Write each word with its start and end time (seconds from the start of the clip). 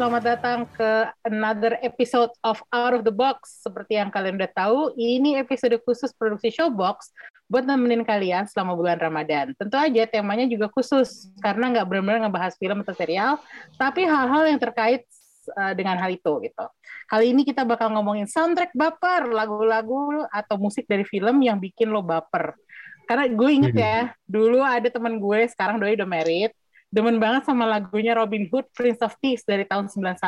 Selamat 0.00 0.24
datang 0.24 0.64
ke 0.64 1.12
another 1.28 1.76
episode 1.84 2.32
of 2.40 2.56
Out 2.72 2.96
of 2.96 3.02
the 3.04 3.12
Box. 3.12 3.60
Seperti 3.60 4.00
yang 4.00 4.08
kalian 4.08 4.40
udah 4.40 4.48
tahu, 4.48 4.96
ini 4.96 5.36
episode 5.36 5.76
khusus 5.84 6.08
produksi 6.16 6.48
Showbox 6.48 7.12
buat 7.52 7.68
nemenin 7.68 8.00
kalian 8.00 8.48
selama 8.48 8.80
bulan 8.80 8.96
Ramadan. 8.96 9.52
Tentu 9.60 9.76
aja 9.76 10.08
temanya 10.08 10.48
juga 10.48 10.72
khusus, 10.72 11.28
karena 11.44 11.68
nggak 11.76 11.84
benar-benar 11.84 12.24
ngebahas 12.24 12.56
film 12.56 12.80
atau 12.80 12.96
serial, 12.96 13.36
tapi 13.76 14.08
hal-hal 14.08 14.48
yang 14.48 14.56
terkait 14.56 15.04
uh, 15.52 15.76
dengan 15.76 16.00
hal 16.00 16.08
itu 16.16 16.32
gitu. 16.48 16.64
Kali 17.04 17.36
ini 17.36 17.44
kita 17.44 17.68
bakal 17.68 17.92
ngomongin 17.92 18.24
soundtrack 18.24 18.72
baper, 18.72 19.28
lagu-lagu 19.28 20.24
atau 20.32 20.56
musik 20.56 20.88
dari 20.88 21.04
film 21.04 21.44
yang 21.44 21.60
bikin 21.60 21.92
lo 21.92 22.00
baper. 22.00 22.56
Karena 23.04 23.28
gue 23.28 23.50
inget 23.52 23.76
ya, 23.76 24.16
dulu 24.24 24.64
ada 24.64 24.88
teman 24.88 25.20
gue, 25.20 25.44
sekarang 25.52 25.76
doi 25.76 25.92
udah 25.92 26.08
married, 26.08 26.56
demen 26.90 27.22
banget 27.22 27.46
sama 27.46 27.66
lagunya 27.70 28.18
Robin 28.18 28.50
Hood 28.50 28.66
Prince 28.74 29.00
of 29.00 29.14
Thieves 29.22 29.46
dari 29.46 29.62
tahun 29.64 29.86
91 29.86 30.18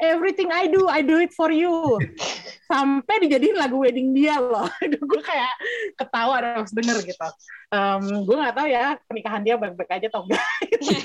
everything 0.00 0.48
I 0.48 0.66
do 0.66 0.88
I 0.88 1.04
do 1.04 1.20
it 1.20 1.36
for 1.36 1.52
you. 1.52 2.00
Sampai 2.70 3.20
dijadiin 3.22 3.54
lagu 3.54 3.84
wedding 3.84 4.16
dia 4.16 4.40
loh. 4.40 4.66
Gue 5.10 5.22
kayak 5.22 5.52
ketawa 6.00 6.40
harus 6.40 6.72
denger 6.72 7.04
gitu. 7.04 7.28
Um, 7.70 8.26
gue 8.26 8.34
nggak 8.34 8.56
tahu 8.58 8.66
ya 8.66 8.98
pernikahan 9.06 9.46
dia 9.46 9.54
baik-baik 9.54 9.90
aja 9.94 10.06
atau 10.10 10.26
enggak. 10.26 10.42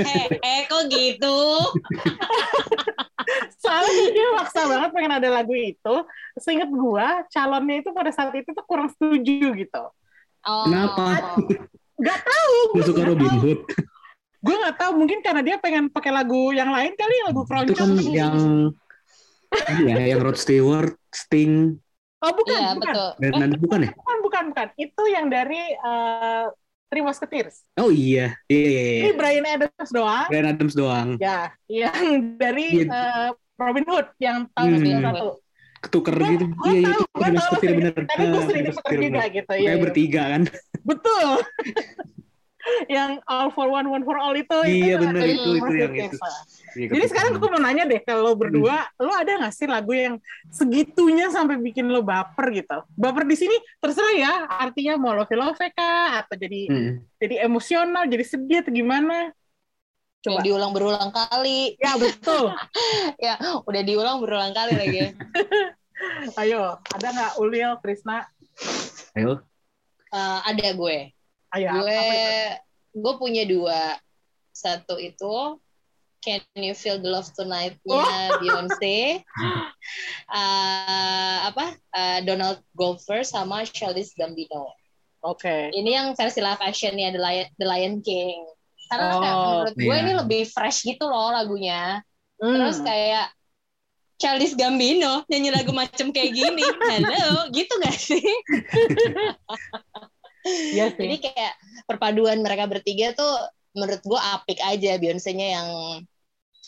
Eh 0.50 0.66
kok 0.66 0.90
gitu? 0.90 1.38
Soalnya 3.62 4.06
dia 4.10 4.28
maksa 4.34 4.66
banget 4.66 4.90
pengen 4.90 5.14
ada 5.14 5.30
lagu 5.30 5.54
itu. 5.54 5.96
Seinget 6.42 6.74
gue 6.74 7.08
calonnya 7.30 7.76
itu 7.86 7.90
pada 7.94 8.10
saat 8.10 8.34
itu 8.34 8.50
tuh 8.50 8.66
kurang 8.66 8.90
setuju 8.90 9.54
gitu. 9.54 9.84
Oh. 10.46 10.66
Kenapa? 10.66 11.38
nggak 11.96 12.20
tahu 12.28 12.56
Lu 12.76 12.82
suka 12.82 13.02
Robin 13.08 13.34
Hood? 13.42 13.62
Gue 14.46 14.56
nggak 14.56 14.78
tahu 14.78 14.92
mungkin 14.96 15.20
karena 15.20 15.42
dia 15.42 15.58
pengen 15.58 15.90
pakai 15.90 16.12
lagu 16.12 16.54
yang 16.54 16.70
lain 16.70 16.94
kali 16.94 17.16
lagu 17.26 17.42
Itu 17.42 17.50
keroncong 17.50 17.90
kan 17.98 18.14
yang 18.14 18.36
Iya, 19.56 20.12
yang 20.12 20.20
Rod 20.20 20.36
Stewart, 20.36 21.00
Sting, 21.10 21.80
oh 22.20 22.32
bukan 22.34 22.60
iya 22.60 22.70
bukan 22.74 22.92
betul 22.92 23.10
dan 23.18 23.32
nanti 23.40 23.56
bukan 23.58 23.80
ya? 23.80 23.92
bukan 23.96 24.18
bukan 24.20 24.44
bukan 24.52 24.68
itu 24.76 25.04
yang 25.08 25.26
dari 25.28 25.62
uh, 25.80 26.52
Three 26.86 27.02
Musketeers 27.02 27.64
Oh 27.76 27.88
iya, 27.88 28.36
iya, 28.46 28.60
iya, 28.62 28.82
iya. 28.84 29.02
ini 29.08 29.12
Brian 29.16 29.48
Adams 29.48 29.90
doang 29.90 30.28
Brian 30.28 30.48
Adams 30.48 30.76
doang. 30.76 31.10
ya 31.18 31.56
yang 31.66 31.96
dari 32.36 32.84
Iya. 32.84 32.92
uh, 32.92 33.30
Robin 33.56 33.86
Hood 33.88 34.08
yang 34.20 34.46
tahun 34.52 34.70
Hmm. 34.76 35.40
91 35.40 35.40
Ketuker 35.82 36.16
gitu. 36.18 36.46
gue 36.50 36.66
Iya, 36.68 36.76
iya, 36.76 36.84
tahu 36.84 37.00
itu 37.00 37.16
gue 37.16 37.30
tahu 37.32 37.54
bener. 37.64 37.94
tapi 38.04 38.24
gue 38.26 38.42
sering 38.44 38.64
diputar 38.66 38.92
Petir 38.92 39.00
juga 39.06 39.24
gitu 39.30 39.52
Kayak 39.54 39.64
ya 39.64 39.76
bertiga 39.80 40.24
kan? 40.28 40.42
betul 40.84 41.28
yang 42.90 43.22
all 43.30 43.54
for 43.54 43.70
one 43.70 43.86
one 43.88 44.02
for 44.02 44.18
all 44.18 44.34
itu 44.34 44.52
Iya, 44.66 44.98
itu 44.98 45.06
bener, 45.06 45.14
dari 45.22 45.34
itu, 45.38 45.50
itu 45.58 45.74
yang 45.78 45.94
itu. 45.96 46.18
Iya, 46.76 46.88
Jadi 46.92 47.06
sekarang 47.08 47.32
gue 47.40 47.50
mau 47.50 47.62
nanya 47.62 47.84
deh, 47.88 48.02
kalau 48.04 48.22
lo 48.28 48.34
berdua, 48.36 48.84
Hmm. 48.84 49.06
lo 49.06 49.12
ada 49.16 49.32
nggak 49.40 49.54
sih 49.54 49.68
lagu 49.70 49.94
yang 49.96 50.16
segitunya 50.50 51.32
sampai 51.32 51.56
bikin 51.62 51.88
lo 51.88 52.04
baper 52.04 52.52
gitu? 52.52 52.84
Baper 52.98 53.24
di 53.24 53.36
sini 53.38 53.56
terserah 53.80 54.14
ya, 54.18 54.34
artinya 54.50 54.98
mau 55.00 55.14
love 55.16 55.32
love 55.32 55.62
kah, 55.72 56.20
atau 56.20 56.36
jadi 56.36 56.62
Hmm. 56.68 56.94
jadi 57.18 57.46
emosional, 57.48 58.10
jadi 58.10 58.24
sedih 58.26 58.60
atau 58.66 58.74
gimana? 58.74 59.32
yang 60.26 60.42
Coba. 60.42 60.42
diulang 60.42 60.72
berulang 60.74 61.10
kali 61.14 61.78
Ya 61.78 61.94
betul. 62.02 62.50
ya 63.22 63.38
udah 63.62 63.82
diulang 63.86 64.18
berulang 64.26 64.58
kali 64.58 64.74
lagi 64.74 65.14
Ayo, 66.42 66.82
ada 66.82 67.08
nggak 67.14 67.32
Ulil, 67.40 67.78
Krisna? 67.80 68.26
Ayo. 69.16 69.46
Eh, 70.12 70.40
ada 70.44 70.68
gue 70.74 71.15
Ayo, 71.56 71.72
gue 71.72 71.88
apa 71.88 72.14
itu? 72.14 72.36
gue 72.96 73.14
punya 73.16 73.44
dua 73.44 73.82
satu 74.52 74.96
itu 74.96 75.60
Can 76.20 76.42
You 76.58 76.74
Feel 76.74 76.98
the 76.98 77.08
Love 77.08 77.32
Tonight-nya 77.32 78.02
Oh. 78.02 78.30
Beyonce 78.42 79.24
Eh, 80.26 81.38
apa 81.44 81.66
Eh, 81.92 82.20
Donald 82.24 82.60
Glover 82.72 83.22
sama 83.22 83.64
Childish 83.64 84.12
Gambino 84.14 84.74
Oke. 85.22 85.72
ini 85.72 85.92
yang 85.92 86.12
versi 86.14 86.38
live 86.38 86.60
actionnya 86.60 87.10
The 87.10 87.20
Lion, 87.20 87.48
The 87.56 87.66
Lion 87.66 87.96
King 88.00 88.44
karena 88.86 89.12
kayak 89.16 89.34
Oh, 89.34 89.44
menurut 89.50 89.76
gue 89.76 89.90
iya. 89.90 90.04
ini 90.04 90.12
lebih 90.14 90.42
fresh 90.46 90.84
gitu 90.84 91.06
loh 91.06 91.32
lagunya 91.32 92.04
Hmm. 92.36 92.52
terus 92.52 92.84
kayak 92.84 93.32
Childish 94.16 94.56
Gambino 94.56 95.24
nyanyi 95.28 95.52
lagu 95.52 95.72
macem 95.72 96.12
kayak 96.12 96.32
gini 96.32 96.64
halo 96.92 97.48
gitu 97.50 97.72
gak 97.80 97.96
sih 97.96 98.20
Iya 100.46 100.86
sih. 100.96 101.02
jadi 101.02 101.16
kayak 101.26 101.54
perpaduan 101.90 102.40
mereka 102.46 102.70
bertiga 102.70 103.12
tuh 103.18 103.34
menurut 103.76 104.00
gue 104.06 104.20
apik 104.38 104.60
aja 104.62 104.96
Beyonce-nya 104.96 105.48
yang 105.60 105.70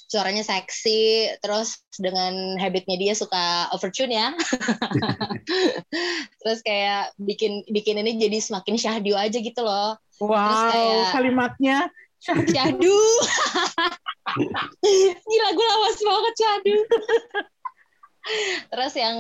suaranya 0.08 0.40
seksi 0.40 1.28
terus 1.44 1.84
dengan 2.00 2.56
habitnya 2.60 2.96
dia 2.96 3.14
suka 3.16 3.68
overtune 3.76 4.16
ya. 4.16 4.32
Terus 6.44 6.60
kayak 6.64 7.12
bikin 7.20 7.64
bikin 7.68 8.00
ini 8.00 8.16
jadi 8.16 8.40
semakin 8.40 8.76
syahdu 8.80 9.16
aja 9.16 9.36
gitu 9.40 9.62
loh. 9.64 10.00
Wow, 10.20 10.72
kayak- 10.72 11.12
kalimatnya 11.14 11.78
syahdu. 12.24 12.98
Gila 15.28 15.50
gue 15.54 15.66
lawas 15.68 16.00
banget 16.02 16.34
syahdu. 16.40 16.76
Terus 18.68 18.94
yang 18.96 19.18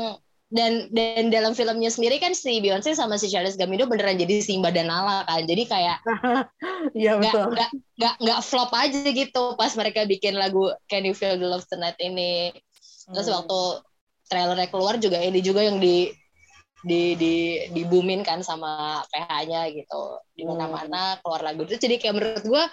dan 0.48 0.88
dan 0.96 1.28
dalam 1.28 1.52
filmnya 1.60 1.92
sendiri 1.92 2.18
kan 2.24 2.32
si 2.32 2.64
Beyonce 2.64 2.96
sama 2.96 3.20
si 3.20 3.28
Charles 3.28 3.60
Gambino 3.60 3.84
beneran 3.92 4.16
jadi 4.16 4.40
Simba 4.40 4.70
dan 4.72 4.88
Nala 4.92 5.28
kan. 5.28 5.44
Jadi 5.44 5.64
kayak 5.68 6.00
nggak 7.18 7.36
betul. 7.36 7.50
nggak 7.54 7.70
nggak 7.98 8.14
nggak 8.24 8.40
flop 8.46 8.70
aja 8.78 8.98
gitu 9.10 9.42
pas 9.58 9.74
mereka 9.74 10.06
bikin 10.06 10.38
lagu 10.38 10.70
Can 10.90 11.02
You 11.08 11.16
Feel 11.18 11.36
the 11.42 11.48
Love 11.50 11.66
Tonight 11.66 11.98
ini. 11.98 12.54
Terus 13.14 13.28
Hmm. 13.28 13.34
waktu 13.34 13.58
trailernya 14.30 14.68
keluar 14.70 14.96
juga 15.02 15.18
ini 15.24 15.40
juga 15.42 15.66
yang 15.66 15.80
di 15.82 16.12
di 16.86 17.18
di 17.22 17.34
di 17.76 17.82
booming 17.90 18.22
kan 18.28 18.40
sama 18.46 19.02
PH-nya 19.12 19.62
gitu. 19.78 19.96
Di 20.38 20.44
Hmm. 20.44 20.50
mana-mana 20.50 21.18
keluar 21.24 21.42
lagu. 21.48 21.66
Itu 21.68 21.78
jadi 21.82 21.98
kayak 22.02 22.16
menurut 22.18 22.46
gua 22.48 22.66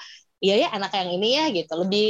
iya 0.44 0.54
ya 0.66 0.68
anak 0.76 0.92
yang 0.98 1.10
ini 1.16 1.28
ya 1.38 1.44
gitu. 1.54 1.72
Lebih 1.82 2.04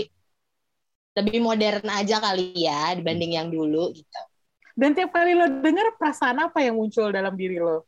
lebih 1.19 1.39
modern 1.47 1.87
aja 1.99 2.17
kali 2.25 2.55
ya 2.67 2.95
dibanding 2.99 3.33
yang 3.39 3.49
dulu 3.55 3.91
gitu 3.95 4.19
Dan 4.75 4.91
tiap 4.93 5.11
kali 5.11 5.33
lo 5.33 5.47
denger 5.63 5.95
perasaan 5.95 6.43
apa 6.43 6.59
yang 6.61 6.75
muncul 6.75 7.09
dalam 7.09 7.35
diri 7.35 7.59
lo? 7.59 7.87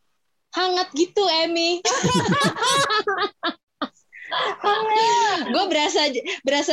hangat 0.56 0.88
gitu 0.96 1.20
Emmy 1.44 1.84
gue 5.52 5.64
berasa 5.68 6.08
berasa 6.40 6.72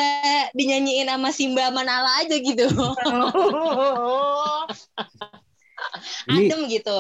dinyanyiin 0.55 1.11
sama 1.11 1.35
Simba 1.35 1.67
Manala 1.67 2.23
aja 2.23 2.39
gitu 2.39 2.63
Ini 6.31 6.47
adem 6.47 6.61
gitu 6.71 6.95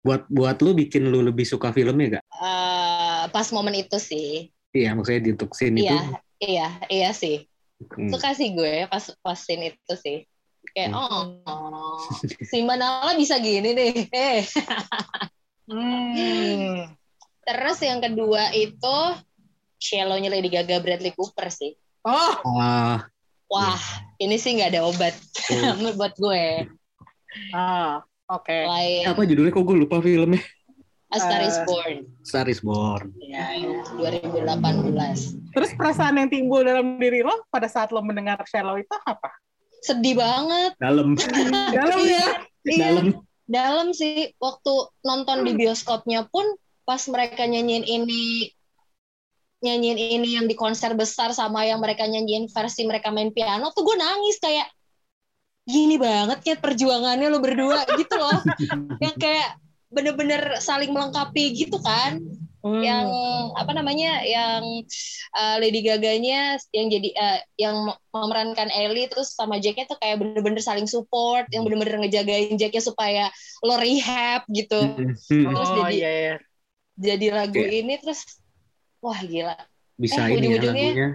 buat 0.00 0.24
buat 0.28 0.56
lu 0.60 0.72
bikin 0.72 1.08
lu 1.08 1.20
lebih 1.20 1.44
suka 1.44 1.72
filmnya 1.72 2.20
gak? 2.20 2.24
Eh, 2.24 3.22
pas 3.32 3.48
momen 3.52 3.80
itu 3.80 3.96
sih 3.96 4.48
Iya, 4.70 4.94
maksudnya 4.94 5.20
di 5.24 5.30
untuk 5.34 5.50
scene 5.52 5.76
itu. 5.80 5.88
iya 5.88 6.00
iya 6.40 6.68
iya 6.88 7.10
sih 7.12 7.48
Hmm. 7.80 8.12
suka 8.12 8.36
sih 8.36 8.52
gue 8.52 8.84
pas 8.92 9.08
pas 9.24 9.40
scene 9.40 9.72
itu 9.72 9.94
sih 9.96 10.28
kayak 10.70 10.88
Hmm. 10.88 11.42
oh 11.44 11.98
Simba 12.42 12.74
Nala 12.74 13.12
bisa 13.14 13.36
gini 13.36 13.70
nih 13.70 13.92
eh 14.08 14.40
Hmm. 15.64 16.90
terus 17.40 17.78
yang 17.78 17.98
kedua 17.98 18.50
itu 18.50 18.96
cello-nya 19.78 20.26
Lady 20.28 20.48
Gaga 20.48 20.78
Bradley 20.78 21.12
Cooper 21.12 21.46
sih 21.48 21.78
Oh, 22.00 22.32
Ah, 22.56 23.04
wah 23.46 23.78
ini 24.16 24.34
sih 24.34 24.56
nggak 24.56 24.72
ada 24.72 24.82
obat 24.82 25.12
buat 25.98 26.14
gue 26.16 26.64
ah, 27.50 28.00
oke. 28.26 28.56
lain 28.56 29.04
apa 29.06 29.22
judulnya 29.22 29.50
kok 29.50 29.62
gue 29.62 29.76
lupa 29.78 30.00
filmnya? 30.00 30.40
A 31.10 31.18
Star 31.18 31.42
Is 31.42 31.54
Eh, 31.54 31.64
Born 31.64 31.96
Star 32.22 32.46
is 32.46 32.62
Born. 32.62 33.10
Ya, 33.20 33.50
2018 33.92 35.50
Terus 35.50 35.70
perasaan 35.74 36.14
yang 36.16 36.30
timbul 36.30 36.62
dalam 36.62 36.96
diri 36.96 37.20
lo 37.20 37.34
pada 37.46 37.66
saat 37.66 37.90
lo 37.90 37.98
mendengar 37.98 38.38
Shallow 38.44 38.74
itu 38.74 38.94
apa? 39.02 39.30
Sedih 39.80 40.16
banget. 40.20 40.72
Dalam, 40.76 41.16
Dalam 41.76 41.98
Iya. 42.04 42.26
Iya. 42.68 42.78
dalam. 42.92 43.06
dalam 43.50 43.88
sih. 43.96 44.30
Waktu 44.36 44.72
nonton 45.02 45.48
di 45.48 45.52
bioskopnya 45.56 46.28
pun 46.28 46.44
pas 46.84 47.00
mereka 47.08 47.46
nyanyiin 47.48 47.86
ini 47.86 48.50
nyanyiin 49.60 49.98
ini 50.00 50.28
yang 50.40 50.46
di 50.48 50.56
konser 50.56 50.96
besar 50.96 51.36
sama 51.36 51.68
yang 51.68 51.84
mereka 51.84 52.08
nyanyiin 52.08 52.48
versi 52.48 52.88
mereka 52.88 53.12
main 53.12 53.28
piano 53.28 53.68
tuh 53.76 53.84
gue 53.84 53.96
nangis 54.00 54.40
kayak 54.40 54.72
gini 55.68 56.00
banget 56.00 56.40
ya 56.42 56.56
perjuangannya 56.56 57.28
lo 57.28 57.38
berdua 57.38 57.84
gitu 57.94 58.16
loh. 58.16 58.40
Yang 59.04 59.16
kayak 59.20 59.48
bener-bener 59.92 60.58
saling 60.62 60.90
melengkapi 60.94 61.52
gitu 61.54 61.76
kan 61.82 62.22
Hmm. 62.60 62.84
yang 62.84 63.08
apa 63.56 63.72
namanya 63.72 64.20
yang 64.20 64.60
uh, 65.32 65.56
Lady 65.56 65.80
Gaganya 65.80 66.60
yang 66.70 66.92
jadi 66.92 67.08
uh, 67.16 67.38
yang 67.56 67.76
memerankan 68.12 68.68
Ellie 68.68 69.08
terus 69.08 69.32
sama 69.32 69.56
Jacknya 69.56 69.88
tuh 69.88 69.96
kayak 69.96 70.20
bener-bener 70.20 70.60
saling 70.60 70.84
support 70.84 71.48
yang 71.48 71.64
bener-bener 71.64 71.96
ngejagain 72.04 72.52
Jacknya 72.54 72.84
supaya 72.84 73.24
lo 73.64 73.80
rehab 73.80 74.44
gitu 74.52 74.76
Hmm. 74.76 75.16
terus 75.48 75.68
oh 75.72 75.88
jadi- 75.88 75.96
iya 75.96 76.10
iya. 76.12 76.34
jadi 76.96 77.26
lagu 77.32 77.56
Oke. 77.56 77.72
ini 77.72 77.96
terus 77.96 78.20
wah 79.00 79.16
gila 79.16 79.56
Bisa 79.96 80.28
Eh, 80.28 80.36
ini 80.36 80.52
ya 80.52 80.60
ujung-ujungnya- 80.60 80.92
lagunya 80.92 81.08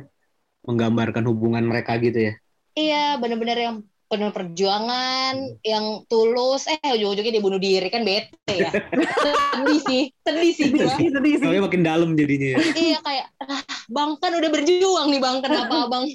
menggambarkan 0.62 1.24
hubungan 1.30 1.62
mereka 1.62 1.94
gitu 2.02 2.20
ya. 2.26 2.34
iya 2.74 3.22
bener-bener 3.22 3.58
yang 3.60 3.76
penuh 4.06 4.30
perjuangan 4.30 5.34
yang 5.62 5.86
tulus 6.06 6.66
eh 6.66 6.78
ujung-ujungnya 6.86 7.32
dia 7.32 7.42
bunuh 7.42 7.58
diri 7.58 7.88
kan 7.88 8.02
bete 8.02 8.54
ya 8.56 8.70
sedih 9.56 9.82
sih 9.82 10.04
sedih 10.20 10.52
sih 10.52 10.68
sih, 10.70 11.10
sedih 11.10 11.34
sih. 11.38 11.48
Makin 11.58 11.82
dalam 11.82 12.14
jadinya 12.14 12.54
ya. 12.54 12.58
iya 12.76 12.98
kayak 13.00 13.26
ah, 13.42 13.60
bang 13.88 14.14
kan 14.16 14.32
udah 14.32 14.50
berjuang 14.50 15.08
nih 15.10 15.20
bang 15.20 15.38
kenapa 15.40 15.74
abang 15.90 16.06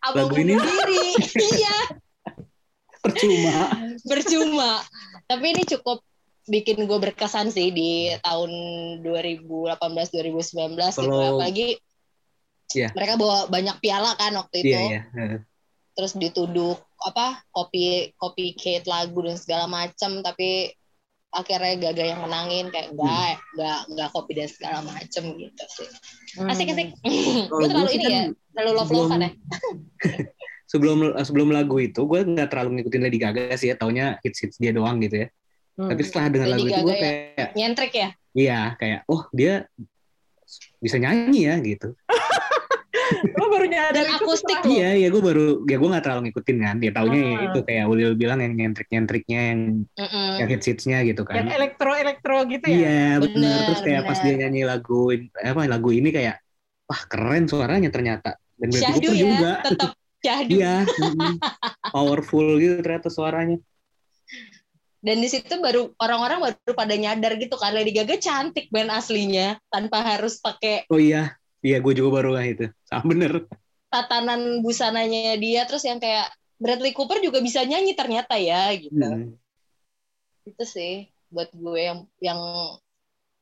abang 0.00 0.26
Lagu 0.26 0.34
ini? 0.36 0.54
bunuh 0.54 0.62
diri 0.62 1.06
iya 1.52 1.76
Percuma. 3.00 3.60
percuma 4.04 4.70
tapi 5.24 5.44
ini 5.50 5.62
cukup 5.66 6.04
bikin 6.44 6.84
gue 6.84 6.98
berkesan 7.00 7.48
sih 7.48 7.70
di 7.70 7.90
tahun 8.20 8.50
2018 9.00 9.66
2019 9.74 10.76
gitu 10.76 11.00
Kalau- 11.00 11.36
apalagi 11.36 11.78
Iya. 12.70 12.94
mereka 12.94 13.18
bawa 13.18 13.50
banyak 13.50 13.82
piala 13.82 14.14
kan 14.14 14.30
waktu 14.32 14.62
itu 14.62 14.70
Iya, 14.70 14.80
iya. 14.84 15.00
Heeh. 15.10 15.38
terus 15.90 16.14
dituduh 16.14 16.78
apa 17.02 17.40
kopi 17.50 18.12
kopi 18.14 18.52
Kate 18.52 18.84
lagu 18.84 19.20
dan 19.20 19.36
segala 19.36 19.64
macam 19.64 20.20
tapi 20.20 20.68
akhirnya 21.30 21.78
Gaga 21.78 22.04
yang 22.10 22.20
menangin 22.20 22.68
kayak 22.68 22.90
enggak 22.90 23.38
enggak 23.54 23.78
enggak 23.86 24.08
kopi 24.10 24.32
dan 24.34 24.48
segala 24.48 24.78
macam 24.82 25.22
gitu 25.32 25.64
sih 25.68 25.88
Hmm. 26.30 26.46
asik 26.46 26.70
asik 26.70 26.94
Kalau 27.50 27.50
gue 27.50 27.58
gue 27.58 27.66
terlalu 27.66 27.90
ini 27.90 28.04
kan 28.04 28.12
ya 28.12 28.22
terlalu 28.54 28.72
love 28.76 28.92
lovean 28.92 29.20
ya 29.20 29.30
sebelum 30.70 30.98
sebelum 31.18 31.48
lagu 31.50 31.76
itu 31.78 32.00
gue 32.00 32.20
nggak 32.22 32.48
terlalu 32.48 32.78
ngikutin 32.78 33.02
Lady 33.02 33.18
Gaga 33.18 33.54
sih 33.54 33.66
ya 33.66 33.74
taunya 33.74 34.14
hits 34.22 34.38
hits 34.38 34.56
dia 34.56 34.70
doang 34.70 34.98
gitu 35.00 35.26
ya 35.26 35.28
Hmm. 35.74 35.88
tapi 35.88 36.02
setelah 36.02 36.28
dengar 36.28 36.48
Lady 36.50 36.54
lagu 36.54 36.66
itu 36.66 36.74
Gaga 36.74 36.84
gue 36.84 36.92
ya. 36.92 37.00
kayak 37.00 37.50
nyentrik 37.56 37.92
ya 37.94 38.08
iya 38.30 38.60
kayak 38.76 39.00
oh 39.06 39.22
dia 39.32 39.64
bisa 40.78 40.96
nyanyi 40.98 41.40
ya 41.46 41.54
gitu 41.58 41.88
Lo 43.20 43.46
baru 43.48 43.66
nyadar 43.66 43.92
dan 43.92 44.06
itu 44.06 44.16
akustik 44.22 44.58
iya 44.66 44.90
iya 44.94 45.08
gue 45.08 45.20
baru 45.20 45.62
ya 45.64 45.76
gue 45.76 45.88
nggak 45.88 46.04
terlalu 46.04 46.20
ngikutin 46.28 46.56
kan 46.58 46.76
dia 46.78 46.90
taunya 46.90 47.20
ya 47.20 47.30
Ah. 47.30 47.44
itu 47.48 47.58
kayak 47.62 47.84
Ulil 47.86 48.12
bilang 48.14 48.38
yang 48.38 48.52
nyentrik 48.54 48.88
nyentriknya 48.88 49.40
yang 49.52 49.60
Mm-mm. 49.92 50.30
yang 50.40 50.48
hits 50.48 50.66
hitsnya 50.66 50.98
gitu 51.02 51.22
kan 51.22 51.36
Yang 51.38 51.50
elektro-elektro 51.56 52.36
gitu 52.46 52.66
ya. 52.66 52.76
Iya 52.76 53.04
benar. 53.18 53.30
Bener, 53.30 53.58
Terus 53.66 53.80
kayak 53.82 54.02
pas 54.04 54.16
bener. 54.16 54.26
dia 54.26 54.40
nyanyi 54.40 54.62
lagu 54.64 55.00
apa 55.34 55.60
lagu 55.64 55.90
ini 55.90 56.08
kayak 56.08 56.36
wah 56.84 57.02
keren 57.06 57.44
suaranya 57.44 57.88
ternyata. 57.88 58.34
Dan 58.56 58.68
syahdu 58.70 59.08
ya 59.08 59.16
juga. 59.16 59.52
tetap 59.64 59.90
syahdu 60.24 60.52
Iya. 60.52 60.74
Powerful 61.86 62.46
gitu 62.56 62.80
ternyata 62.80 63.08
suaranya. 63.08 63.58
dan 65.00 65.16
di 65.16 65.26
situ 65.26 65.56
baru 65.56 65.96
orang-orang 65.96 66.44
baru 66.44 66.76
pada 66.76 66.92
nyadar 66.92 67.40
gitu 67.40 67.56
kan 67.56 67.72
Lady 67.72 67.88
Gaga 67.88 68.20
cantik 68.20 68.68
band 68.68 68.92
aslinya 68.92 69.56
tanpa 69.66 70.04
harus 70.04 70.36
pakai 70.38 70.84
Oh 70.86 71.00
iya. 71.00 71.39
Iya 71.60 71.76
gue 71.78 71.92
juga 71.92 72.10
baru 72.20 72.28
nggak 72.36 72.48
itu. 72.48 72.66
Sama 72.84 73.04
bener. 73.08 73.32
tatanan 73.90 74.62
busananya 74.62 75.34
dia 75.34 75.66
terus 75.66 75.82
yang 75.82 75.98
kayak 75.98 76.30
Bradley 76.62 76.94
Cooper 76.94 77.18
juga 77.18 77.42
bisa 77.42 77.66
nyanyi 77.66 77.98
ternyata 77.98 78.38
ya 78.38 78.70
gitu 78.78 78.94
Hmm. 78.94 79.34
itu 80.46 80.62
sih 80.62 81.10
buat 81.26 81.50
gue 81.50 81.80
yang 81.90 81.98
yang 82.22 82.38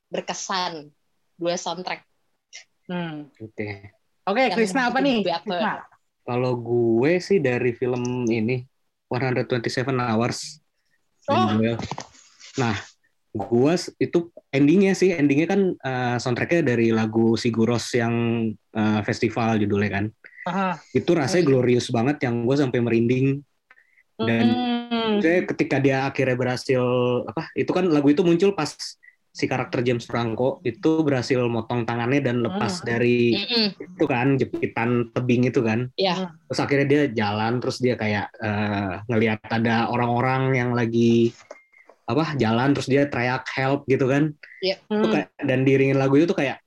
berkesan 0.09 0.89
dua 1.37 1.61
soundtrack 1.61 2.09
Hmm. 2.89 3.29
Oke. 3.37 3.93
Oke, 4.25 4.49
Yang 4.49 4.57
Krisna 4.57 4.89
apa 4.89 5.05
nih? 5.05 5.21
Krisna. 5.21 5.85
Kalau 6.25 6.57
gue 6.57 7.21
sih 7.21 7.37
dari 7.37 7.77
film 7.77 8.25
ini 8.25 8.65
127 9.13 9.93
Hours. 9.93 10.65
Oh. 11.29 11.77
Nah, 12.57 12.73
gue 13.39 13.73
itu 13.97 14.19
endingnya 14.51 14.93
sih, 14.93 15.15
endingnya 15.15 15.47
kan 15.47 15.61
eh, 15.73 16.17
soundtracknya 16.19 16.67
dari 16.67 16.91
lagu 16.91 17.39
Siguros 17.39 17.95
yang 17.95 18.15
eh, 18.53 19.01
festival 19.07 19.57
judulnya 19.57 19.91
kan. 19.95 20.05
Aha. 20.45 20.81
Itu 20.91 21.15
rasanya 21.15 21.47
Hmm. 21.47 21.51
glorious 21.55 21.87
banget 21.89 22.27
yang 22.27 22.43
gue 22.43 22.57
sampai 22.59 22.81
merinding. 22.83 23.41
Dan 24.19 24.47
Hmm. 24.89 25.23
Saya 25.23 25.45
ketika 25.47 25.79
dia 25.79 26.05
akhirnya 26.05 26.35
berhasil 26.35 26.83
apa? 27.25 27.49
Itu 27.55 27.71
kan 27.71 27.87
lagu 27.89 28.09
itu 28.09 28.21
muncul 28.21 28.53
pas 28.53 28.75
si 29.29 29.45
karakter 29.47 29.87
James 29.87 30.03
Franco 30.03 30.59
itu 30.63 31.05
berhasil 31.05 31.39
motong 31.47 31.87
tangannya 31.87 32.19
dan 32.19 32.43
lepas 32.43 32.83
Hmm. 32.83 32.87
dari 32.89 33.37
Mm-mm. 33.39 33.67
itu 33.79 34.05
kan 34.05 34.35
jepitan 34.35 35.13
tebing 35.13 35.47
itu 35.47 35.61
kan. 35.63 35.87
ya 35.95 36.35
Terus 36.51 36.61
akhirnya 36.61 36.87
dia 36.87 37.03
jalan 37.15 37.61
terus 37.61 37.79
dia 37.79 37.95
kayak 37.95 38.27
eh, 38.35 38.93
ngelihat 39.07 39.39
ada 39.47 39.87
orang-orang 39.89 40.43
yang 40.57 40.71
lagi 40.73 41.31
apa 42.09 42.33
jalan 42.41 42.73
terus 42.73 42.89
dia 42.89 43.05
teriak 43.05 43.45
help 43.53 43.85
gitu 43.85 44.09
kan. 44.09 44.33
Itu 44.65 44.81
Hmm. 44.89 45.13
kayak- 45.13 45.37
dan 45.45 45.61
diiringin 45.69 46.01
lagu 46.01 46.17
itu 46.17 46.25
tuh 46.25 46.39
kayak 46.41 46.59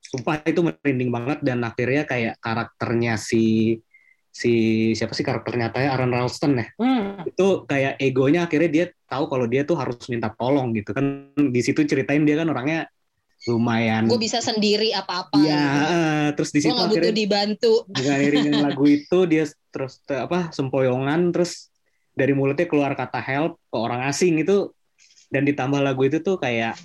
sumpah 0.00 0.40
itu 0.46 0.60
merinding 0.62 1.10
banget 1.10 1.38
dan 1.42 1.58
akhirnya 1.62 2.02
kayak 2.06 2.34
karakternya 2.38 3.18
si 3.18 3.76
si 4.30 4.50
siapa 4.98 5.14
sih 5.14 5.22
karakter 5.22 5.54
nyatanya 5.54 5.94
Aaron 5.94 6.10
Ralston 6.10 6.58
ya 6.58 6.66
Hmm. 6.74 7.22
itu 7.22 7.46
kayak 7.70 7.98
egonya 8.02 8.46
akhirnya 8.46 8.70
dia 8.70 8.84
tahu 9.06 9.30
kalau 9.30 9.46
dia 9.46 9.62
tuh 9.62 9.78
harus 9.78 9.98
minta 10.10 10.26
tolong 10.34 10.74
gitu 10.74 10.90
kan 10.90 11.30
di 11.34 11.60
situ 11.62 11.86
ceritain 11.86 12.22
dia 12.26 12.42
kan 12.42 12.50
orangnya 12.50 12.90
lumayan 13.46 14.06
gue 14.06 14.18
bisa 14.18 14.38
sendiri 14.40 14.90
apa-apa 14.90 15.36
Iya, 15.36 15.62
gitu. 15.62 15.94
eh, 15.94 16.26
terus 16.34 16.50
di 16.50 16.60
situ 16.62 16.72
nggak 16.74 16.88
butuh 16.90 16.98
akhirnya 16.98 17.14
dibantu 17.14 17.72
dengan 17.86 18.18
iringan 18.22 18.54
lagu 18.70 18.84
itu 18.86 19.18
dia 19.30 19.44
terus 19.70 19.92
te- 20.02 20.18
apa 20.18 20.50
sempoyongan 20.50 21.30
terus 21.30 21.73
dari 22.14 22.32
mulutnya 22.32 22.64
keluar 22.64 22.94
kata 22.94 23.18
help 23.18 23.58
ke 23.68 23.76
orang 23.76 24.06
asing 24.06 24.38
itu 24.38 24.70
dan 25.28 25.42
ditambah 25.42 25.82
lagu 25.82 26.06
itu 26.06 26.22
tuh 26.22 26.38
kayak 26.38 26.78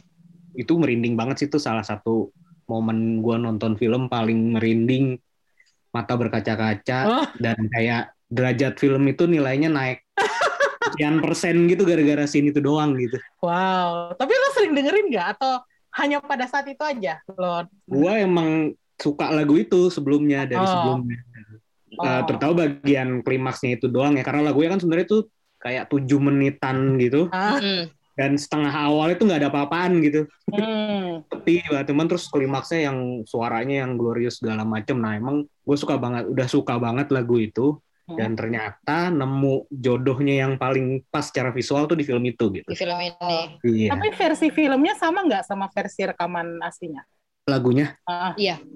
itu 0.53 0.73
merinding 0.73 1.13
banget 1.13 1.45
sih 1.45 1.47
itu 1.47 1.61
salah 1.61 1.85
satu 1.85 2.33
momen 2.65 3.21
gua 3.21 3.37
nonton 3.37 3.77
film 3.77 4.09
paling 4.09 4.57
merinding 4.57 5.17
mata 5.89 6.13
berkaca-kaca 6.13 6.99
Oh. 7.05 7.25
dan 7.37 7.57
kayak 7.69 8.13
derajat 8.29 8.77
film 8.77 9.05
itu 9.05 9.25
nilainya 9.25 9.69
naik 9.69 10.05
sekian 10.89 11.17
persen 11.17 11.65
gitu 11.65 11.85
gara-gara 11.85 12.25
scene 12.25 12.49
itu 12.49 12.61
doang 12.61 12.97
gitu 12.97 13.17
Wow. 13.41 14.13
Tapi 14.13 14.33
lo 14.33 14.47
sering 14.53 14.73
dengerin 14.73 15.09
nggak? 15.09 15.27
Atau 15.37 15.61
hanya 15.97 16.21
pada 16.21 16.45
saat 16.45 16.65
itu 16.69 16.81
aja 16.81 17.17
lo? 17.29 17.65
gua 17.85 18.13
emang 18.17 18.73
suka 18.97 19.29
lagu 19.29 19.57
itu 19.57 19.89
sebelumnya 19.89 20.45
dari 20.45 20.61
Oh. 20.61 20.69
sebelumnya 20.69 21.17
Oh. 21.95 22.05
Eh, 22.05 22.21
terutama 22.27 22.53
bagian 22.59 23.25
klimaksnya 23.25 23.81
itu 23.81 23.89
doang 23.89 24.13
ya 24.13 24.21
karena 24.21 24.45
lagunya 24.45 24.69
kan 24.69 24.79
sebenarnya 24.79 25.07
tuh 25.07 25.21
kayak 25.57 25.89
tujuh 25.89 26.19
menitan 26.19 26.95
gitu 26.97 27.27
Ah. 27.29 27.57
Mm. 27.57 27.89
dan 28.13 28.35
setengah 28.35 28.73
awal 28.75 29.09
itu 29.09 29.23
nggak 29.23 29.39
ada 29.39 29.49
apa-apaan 29.49 30.03
gitu 30.03 30.27
Hmm. 30.51 31.23
banget 31.31 31.87
teman 31.87 32.03
terus 32.05 32.27
klimaksnya 32.27 32.91
yang 32.91 32.97
suaranya 33.23 33.87
yang 33.87 33.95
glorious 33.95 34.37
segala 34.37 34.61
macem 34.61 34.99
nah 34.99 35.15
emang 35.15 35.47
gue 35.47 35.77
suka 35.77 35.95
banget 35.95 36.27
udah 36.27 36.47
suka 36.47 36.75
banget 36.75 37.07
lagu 37.09 37.39
itu 37.39 37.79
Hmm. 38.05 38.17
dan 38.17 38.31
ternyata 38.33 39.07
nemu 39.07 39.69
jodohnya 39.69 40.41
yang 40.41 40.57
paling 40.57 41.05
pas 41.07 41.21
secara 41.23 41.53
visual 41.53 41.85
tuh 41.85 41.93
di 41.93 42.01
film 42.01 42.25
itu 42.25 42.49
gitu 42.49 42.65
di 42.65 42.75
film 42.75 42.97
ini 42.97 43.61
iya 43.63 43.93
Tapi 43.93 44.07
versi 44.11 44.47
filmnya 44.49 44.93
sama 44.93 45.21
nggak 45.23 45.43
sama 45.45 45.69
versi 45.69 46.01
rekaman 46.03 46.57
aslinya? 46.59 47.05
lagunya 47.45 47.93
Ah, 48.03 48.33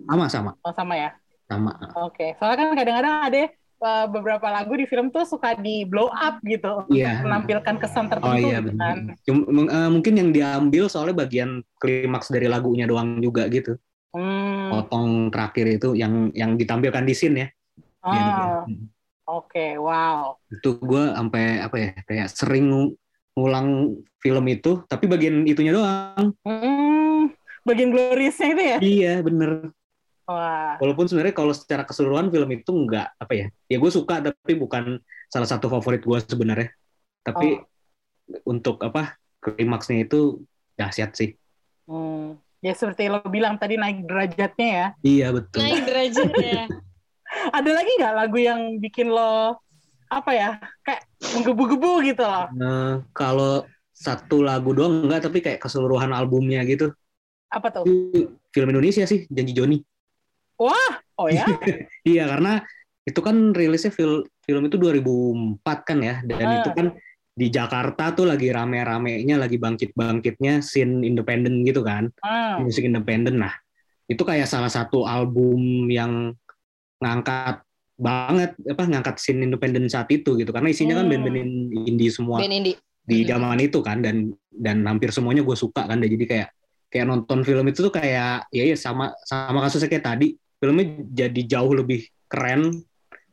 sama 0.07 0.25
sama 0.29 0.51
oh 0.61 0.71
sama 0.71 0.93
ya. 0.95 1.09
Sama 1.55 1.73
Oke. 1.99 2.33
Soalnya 2.37 2.57
kan 2.57 2.69
kadang-kadang 2.77 3.15
ada 3.29 3.41
uh, 3.83 4.05
beberapa 4.07 4.47
lagu 4.47 4.73
di 4.79 4.85
film 4.87 5.11
tuh 5.11 5.27
suka 5.27 5.59
di 5.59 5.83
blow 5.83 6.07
up 6.09 6.39
gitu, 6.47 6.87
iya 6.89 7.19
menampilkan 7.21 7.75
kesan 7.77 8.07
tertentu. 8.07 8.31
Oh 8.31 8.37
iya 8.39 8.57
gitu 8.63 8.79
kan. 8.79 8.97
Cuma- 9.27 9.69
eh, 9.69 9.89
mungkin 9.91 10.13
yang 10.15 10.29
diambil 10.31 10.87
soalnya 10.87 11.15
bagian 11.27 11.61
klimaks 11.77 12.31
dari 12.31 12.47
lagunya 12.47 12.87
doang 12.87 13.19
juga 13.19 13.45
gitu. 13.51 13.75
Hmm. 14.13 14.69
Potong 14.69 15.33
terakhir 15.33 15.81
itu 15.81 15.97
yang 15.97 16.29
yang 16.37 16.55
ditampilkan 16.55 17.03
di 17.03 17.13
scene 17.13 17.37
ya. 17.37 17.47
Oh, 18.03 18.67
Oke, 19.23 19.79
wow. 19.79 20.35
Itu 20.51 20.75
gue 20.83 21.15
sampai 21.15 21.63
apa 21.63 21.75
ya 21.79 21.89
kayak 22.03 22.27
sering 22.27 22.67
ngu- 22.67 22.95
ngulang 23.39 23.97
film 24.19 24.45
itu, 24.51 24.83
tapi 24.85 25.07
bagian 25.07 25.47
itunya 25.47 25.71
doang. 25.71 26.35
Hmm, 26.43 27.31
bagian 27.63 27.89
gloriousnya 27.95 28.47
itu 28.51 28.63
ya? 28.63 28.77
Iya 28.83 29.13
bener. 29.23 29.71
Wah. 30.23 30.79
Walaupun 30.79 31.05
sebenarnya 31.11 31.35
kalau 31.35 31.51
secara 31.51 31.83
keseluruhan 31.83 32.31
film 32.31 32.49
itu 32.55 32.71
nggak 32.71 33.19
apa 33.19 33.33
ya, 33.35 33.45
ya 33.67 33.77
gue 33.79 33.91
suka 33.91 34.23
tapi 34.23 34.53
bukan 34.55 34.99
salah 35.27 35.47
satu 35.47 35.67
favorit 35.67 36.03
gue 36.03 36.19
sebenarnya. 36.23 36.71
Tapi 37.23 37.59
untuk 38.47 38.79
apa 38.83 39.19
klimaksnya 39.43 40.07
itu 40.07 40.43
dahsyat 40.79 41.11
sih. 41.15 41.35
Hmm. 41.87 42.39
Ya 42.63 42.71
seperti 42.71 43.11
lo 43.11 43.19
bilang 43.27 43.59
tadi 43.59 43.75
naik 43.75 44.07
derajatnya 44.07 44.69
ya. 44.71 44.87
Iya 45.03 45.27
betul. 45.35 45.59
naik 45.59 45.83
derajatnya 45.83 46.71
Ada 47.57 47.71
lagi 47.73 47.91
nggak 47.99 48.15
lagu 48.15 48.37
yang 48.39 48.61
bikin 48.79 49.09
lo 49.09 49.57
apa 50.07 50.31
ya 50.31 50.49
kayak 50.85 51.01
menggebu-gebu 51.33 51.91
gitu 52.05 52.23
loh? 52.23 52.45
Eh, 52.53 52.93
kalau 53.11 53.65
satu 53.93 54.45
lagu 54.45 54.75
doang 54.75 55.05
enggak, 55.05 55.25
tapi 55.25 55.41
kayak 55.41 55.59
keseluruhan 55.63 56.13
albumnya 56.13 56.61
gitu. 56.67 56.93
Apa 57.49 57.69
tuh? 57.73 57.85
Film 58.53 58.69
Indonesia 58.69 59.05
sih, 59.09 59.25
Janji 59.29 59.53
Joni. 59.57 59.77
Wah, 60.63 60.93
oh 61.19 61.27
ya? 61.27 61.43
Iya, 62.07 62.23
karena 62.31 62.63
itu 63.03 63.19
kan 63.19 63.51
rilisnya 63.51 63.91
film 63.91 64.23
film 64.43 64.63
itu 64.67 64.79
2004 64.79 65.77
kan 65.83 65.99
ya, 65.99 66.15
dan 66.23 66.47
Ah. 66.47 66.55
itu 66.63 66.69
kan 66.71 66.87
di 67.33 67.47
Jakarta 67.49 68.13
tuh 68.13 68.29
lagi 68.29 68.47
rame-ramenya, 68.47 69.35
lagi 69.35 69.57
bangkit-bangkitnya 69.57 70.61
scene 70.61 71.03
independen 71.03 71.65
gitu 71.65 71.81
kan, 71.81 72.07
Hmm. 72.21 72.63
musik 72.63 72.85
independen. 72.85 73.41
Nah, 73.41 73.51
itu 74.05 74.21
kayak 74.21 74.47
salah 74.47 74.69
satu 74.69 75.03
album 75.03 75.89
yang 75.89 76.31
ngangkat 76.99 77.59
banget 77.93 78.57
apa 78.65 78.83
ngangkat 78.89 79.15
scene 79.21 79.43
independen 79.43 79.85
saat 79.85 80.09
itu 80.09 80.33
gitu 80.33 80.49
karena 80.49 80.71
isinya 80.71 80.97
kan 80.97 81.05
Hmm. 81.05 81.13
band-band 81.13 81.51
indie 81.85 82.09
semua 82.09 82.41
band 82.41 82.49
indie 82.51 82.75
di 83.05 83.21
Hmm. 83.21 83.29
zaman 83.37 83.57
itu 83.61 83.79
kan 83.85 84.01
dan 84.01 84.33
dan 84.49 84.81
hampir 84.87 85.13
semuanya 85.13 85.45
gue 85.45 85.53
suka 85.53 85.85
kan 85.85 86.01
jadi 86.01 86.15
kayak 86.25 86.49
kayak 86.89 87.05
nonton 87.05 87.45
film 87.45 87.65
itu 87.69 87.85
tuh 87.85 87.93
kayak 87.93 88.49
ya 88.49 88.63
ya 88.65 88.73
sama 88.73 89.13
sama 89.29 89.61
kasusnya 89.61 89.93
kayak 89.93 90.05
tadi 90.09 90.27
filmnya 90.63 90.85
jadi 91.11 91.41
jauh 91.43 91.75
lebih 91.75 92.07
keren 92.31 92.71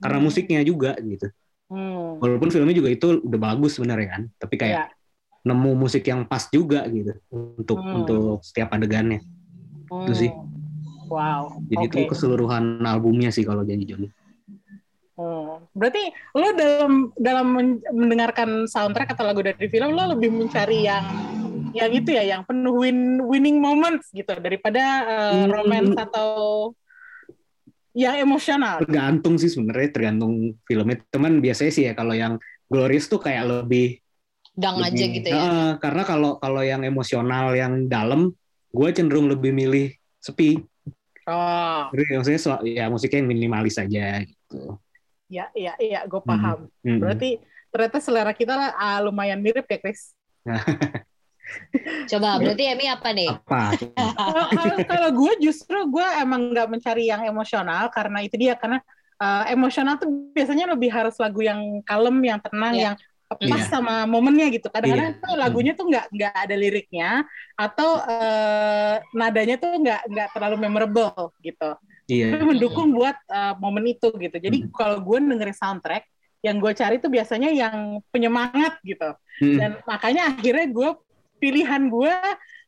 karena 0.03 0.19
Hmm. 0.19 0.27
musiknya 0.27 0.67
juga 0.67 0.99
gitu 0.99 1.31
Hmm. 1.71 2.19
walaupun 2.19 2.51
filmnya 2.51 2.75
juga 2.75 2.91
itu 2.91 3.23
udah 3.23 3.39
bagus 3.39 3.79
sebenarnya 3.79 4.09
kan 4.11 4.23
tapi 4.35 4.59
kayak 4.59 4.91
Iya. 4.91 5.47
nemu 5.47 5.71
musik 5.79 6.03
yang 6.03 6.27
pas 6.27 6.51
juga 6.51 6.83
gitu 6.91 7.15
untuk 7.31 7.79
Hmm. 7.79 8.03
untuk 8.03 8.43
setiap 8.43 8.75
adegannya 8.75 9.23
Itu 9.87 10.13
sih. 10.13 10.31
Hmm. 10.35 10.51
Wow. 11.07 11.63
jadi 11.71 11.87
Oke. 11.87 11.95
itu 11.95 12.11
keseluruhan 12.11 12.83
albumnya 12.83 13.31
sih 13.31 13.47
kalau 13.47 13.63
Janji 13.63 13.87
Joni 13.87 14.11
Hmm. 15.15 15.69
Berarti 15.77 16.01
lo 16.33 16.49
dalam 16.57 16.93
dalam 17.13 17.47
men- 17.53 17.85
mendengarkan 17.93 18.65
soundtrack 18.65 19.13
atau 19.13 19.29
lagu 19.29 19.45
dari 19.45 19.69
film 19.69 19.93
lo 19.93 20.17
lebih 20.17 20.33
mencari 20.33 20.89
yang 20.89 21.05
yang 21.71 21.93
itu 21.93 22.11
ya, 22.11 22.25
yang 22.25 22.43
penuh 22.43 22.73
win, 22.75 23.21
winning 23.29 23.61
moments 23.61 24.09
gitu 24.11 24.33
daripada 24.41 24.81
uh, 25.07 25.45
Hmm. 25.45 25.51
romance 25.53 25.93
atau 25.95 26.29
yang 27.95 28.17
emosional. 28.23 28.79
tergantung 28.83 29.35
sih 29.37 29.51
sebenarnya 29.51 29.91
tergantung 29.91 30.55
filmnya 30.65 31.03
teman 31.11 31.43
biasanya 31.43 31.73
sih 31.75 31.85
ya 31.91 31.93
kalau 31.95 32.15
yang 32.15 32.39
Glorious 32.71 33.11
tuh 33.11 33.19
kayak 33.19 33.51
lebih 33.51 33.99
dang 34.55 34.79
aja 34.79 34.95
lebih- 34.95 35.15
gitu 35.19 35.29
ya 35.31 35.43
Heeh, 35.43 35.69
karena 35.83 36.03
kalau 36.07 36.39
kalau 36.39 36.63
yang 36.63 36.83
emosional 36.87 37.51
yang 37.59 37.91
dalam 37.91 38.31
gue 38.71 38.89
cenderung 38.95 39.27
lebih 39.27 39.51
milih 39.51 39.91
sepi 40.23 40.63
Oh, 41.31 41.87
jadi 41.95 42.19
maksudnya 42.19 42.41
ya 42.67 42.85
musiknya 42.91 43.23
yang 43.23 43.31
minimalis 43.31 43.79
aja 43.79 44.25
gitu 44.25 44.81
ya, 45.31 45.47
ya, 45.55 45.79
iya, 45.79 46.03
gue 46.11 46.19
paham. 46.27 46.67
Mm-mm. 46.83 46.99
Berarti 46.99 47.39
ternyata 47.71 48.03
selera 48.03 48.35
kita 48.35 48.75
ah, 48.75 48.99
lumayan 48.99 49.39
mirip 49.39 49.63
ya, 49.71 49.79
Chris. 49.79 50.11
coba 52.11 52.39
berarti 52.39 52.65
Emi 52.67 52.87
apa 52.91 53.09
nih 53.15 53.29
apa 53.31 53.63
Kalau- 54.17 54.49
kalau- 54.51 54.81
kalau 54.87 55.09
gue 55.15 55.33
justru 55.45 55.79
gue 55.87 56.07
emang 56.19 56.51
nggak 56.51 56.69
mencari 56.69 57.07
yang 57.07 57.23
emosional 57.25 57.89
karena 57.91 58.19
itu 58.23 58.35
dia 58.35 58.55
karena 58.59 58.83
uh, 59.19 59.45
emosional 59.49 59.97
tuh 59.97 60.11
biasanya 60.35 60.67
lebih 60.71 60.91
harus 60.91 61.15
lagu 61.21 61.41
yang 61.45 61.61
kalem, 61.85 62.17
yang 62.25 62.41
tenang, 62.41 62.75
Iya. 62.75 62.83
yang 62.83 62.95
pas 63.31 63.63
Iya. 63.63 63.71
sama 63.71 64.11
momennya 64.11 64.51
gitu. 64.51 64.67
Kadang-kadang 64.67 65.15
Iya. 65.15 65.23
tuh 65.23 65.35
lagunya 65.39 65.73
tuh 65.79 65.87
nggak 65.87 66.07
nggak 66.11 66.35
ada 66.35 66.55
liriknya 66.59 67.11
atau 67.55 68.03
uh, 68.03 68.95
nadanya 69.15 69.55
tuh 69.55 69.71
nggak 69.79 70.01
nggak 70.11 70.29
terlalu 70.35 70.57
memorable 70.59 71.31
gitu. 71.39 71.71
iya 72.11 72.35
Tapi 72.35 72.43
mendukung 72.43 72.91
buat 72.91 73.15
uh, 73.31 73.55
momen 73.63 73.87
itu 73.87 74.11
gitu. 74.11 74.35
Jadi 74.35 74.67
Hmm. 74.67 74.75
kalau 74.75 74.99
gue 74.99 75.17
dengerin 75.23 75.55
soundtrack, 75.55 76.11
yang 76.43 76.57
gue 76.59 76.73
cari 76.75 76.97
tuh 76.99 77.07
biasanya 77.07 77.53
yang 77.53 78.01
penyemangat 78.09 78.81
gitu 78.81 79.13
Mm. 79.45 79.57
dan 79.61 79.71
makanya 79.85 80.33
akhirnya 80.33 80.67
gue 80.73 80.89
pilihan 81.41 81.89
gue 81.89 82.15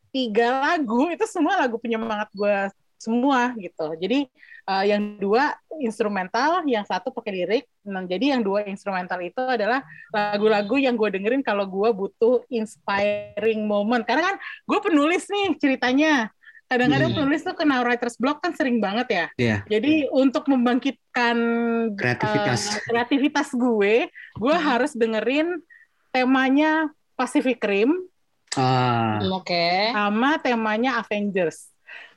tiga 0.08 0.72
lagu 0.72 1.12
itu 1.12 1.24
semua 1.28 1.60
lagu 1.60 1.76
penyemangat 1.76 2.28
gue 2.32 2.56
semua 2.96 3.50
gitu 3.58 3.98
jadi 3.98 4.30
uh, 4.70 4.84
yang 4.86 5.18
dua 5.18 5.58
instrumental 5.82 6.62
yang 6.70 6.86
satu 6.86 7.10
pakai 7.10 7.32
lirik 7.34 7.64
nah, 7.82 8.04
jadi 8.06 8.38
yang 8.38 8.42
dua 8.46 8.62
instrumental 8.64 9.18
itu 9.18 9.42
adalah 9.42 9.82
lagu-lagu 10.14 10.78
yang 10.78 10.94
gue 10.94 11.10
dengerin 11.10 11.42
kalau 11.42 11.66
gue 11.66 11.90
butuh 11.90 12.46
inspiring 12.46 13.66
moment 13.66 14.06
karena 14.06 14.32
kan 14.32 14.36
gue 14.38 14.78
penulis 14.80 15.26
nih 15.26 15.58
ceritanya 15.58 16.30
kadang-kadang 16.70 17.12
Hmm. 17.12 17.18
penulis 17.20 17.44
tuh 17.44 17.52
kena 17.52 17.84
writer's 17.84 18.16
block 18.16 18.40
kan 18.40 18.56
sering 18.56 18.80
banget 18.80 19.08
ya 19.10 19.26
Iya. 19.36 19.56
jadi 19.68 20.08
untuk 20.08 20.48
membangkitkan 20.48 21.36
Kreativitas. 21.98 22.60
uh, 22.72 22.80
kreativitas 22.88 23.48
gue, 23.52 24.08
gue 24.38 24.54
Hmm. 24.56 24.64
harus 24.64 24.96
dengerin 24.96 25.58
temanya 26.14 26.88
Pacific 27.12 27.60
Rim 27.60 27.92
ah 28.58 29.22
oke 29.32 29.66
sama 29.92 30.36
temanya 30.42 31.00
Avengers. 31.00 31.72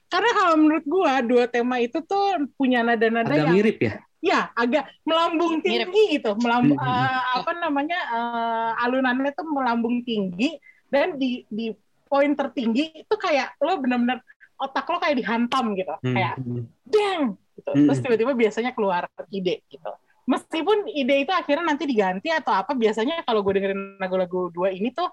Karena 0.05 0.31
kalau 0.37 0.55
menurut 0.61 0.85
gue 0.85 1.13
dua 1.27 1.43
tema 1.49 1.81
itu 1.81 1.97
tuh 2.05 2.45
punya 2.55 2.85
nada-nada 2.85 3.25
agak 3.25 3.41
yang 3.41 3.51
mirip 3.51 3.77
ya 3.81 3.93
ya 4.25 4.49
agak 4.57 4.89
melambung 5.05 5.61
Mirip. 5.61 5.85
tinggi 5.93 6.03
gitu, 6.17 6.33
melambung 6.41 6.81
Hmm. 6.81 6.89
uh, 6.89 7.21
apa 7.45 7.51
namanya 7.61 7.99
uh, 8.09 8.71
alunannya 8.81 9.29
tuh 9.37 9.45
melambung 9.45 10.01
tinggi 10.01 10.57
dan 10.89 11.21
di 11.21 11.45
di 11.45 11.69
poin 12.09 12.33
tertinggi 12.33 13.05
itu 13.05 13.15
kayak 13.17 13.53
lo 13.61 13.77
benar-benar 13.77 14.25
otak 14.57 14.85
lo 14.89 14.97
kayak 14.97 15.21
dihantam 15.21 15.77
gitu, 15.77 15.93
Hmm, 16.01 16.15
kayak 16.17 16.33
hmm. 16.41 16.63
dang 16.89 17.21
gitu. 17.59 17.71
Mm. 17.75 17.85
Terus 17.85 17.99
tiba-tiba 18.01 18.31
biasanya 18.33 18.71
keluar 18.71 19.03
ide 19.29 19.61
gitu. 19.67 19.91
Meskipun 20.25 20.89
ide 20.89 21.21
itu 21.21 21.31
akhirnya 21.33 21.65
nanti 21.75 21.85
diganti 21.85 22.33
atau 22.33 22.55
apa, 22.55 22.73
biasanya 22.73 23.21
kalau 23.27 23.45
gue 23.45 23.61
dengerin 23.61 24.01
lagu-lagu 24.01 24.49
dua 24.49 24.73
ini 24.73 24.89
tuh 24.89 25.05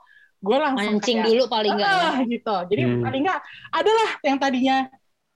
gue 0.43 0.57
langsung 0.59 0.99
mancing 0.99 1.19
kayak, 1.23 1.29
dulu 1.31 1.43
paling 1.47 1.73
enggak 1.79 1.93
ya 1.95 2.03
ah, 2.03 2.17
gitu. 2.27 2.57
Jadi 2.75 2.83
Hmm. 2.83 3.03
paling 3.07 3.23
nggak 3.23 3.41
adalah 3.71 4.09
yang 4.27 4.39
tadinya 4.43 4.77